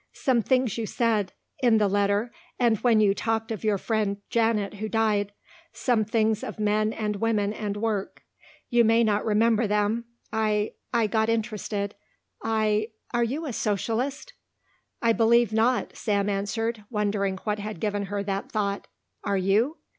Some 0.13 0.41
things 0.41 0.79
you 0.79 0.87
said 0.87 1.31
in 1.61 1.77
the 1.77 1.87
letter 1.87 2.31
and 2.57 2.75
when 2.79 2.99
you 3.01 3.13
talked 3.13 3.51
of 3.51 3.63
your 3.63 3.77
friend 3.77 4.17
Janet 4.31 4.73
who 4.77 4.89
died 4.89 5.31
some 5.73 6.05
things 6.05 6.43
of 6.43 6.57
men 6.57 6.91
and 6.91 7.17
women 7.17 7.53
and 7.53 7.77
work. 7.77 8.23
You 8.71 8.83
may 8.83 9.03
not 9.03 9.23
remember 9.23 9.67
them. 9.67 10.05
I 10.33 10.71
I 10.91 11.05
got 11.05 11.29
interested. 11.29 11.93
I 12.41 12.87
are 13.13 13.23
you 13.23 13.45
a 13.45 13.53
socialist?" 13.53 14.33
"I 15.03 15.13
believe 15.13 15.53
not," 15.53 15.95
Sam 15.95 16.29
answered, 16.29 16.83
wondering 16.89 17.37
what 17.43 17.59
had 17.59 17.79
given 17.79 18.05
her 18.05 18.23
that 18.23 18.51
thought. 18.51 18.87
"Are 19.23 19.37
you?" 19.37 19.77